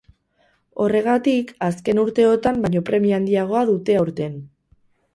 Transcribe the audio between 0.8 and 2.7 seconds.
Horregatik, azken urteotan